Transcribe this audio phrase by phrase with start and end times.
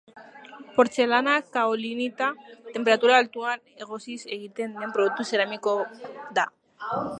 [0.77, 2.29] Portzelana kaolinita
[2.77, 5.75] tenperatura altuan egosiz egiten den produktu zeramiko
[6.41, 6.51] da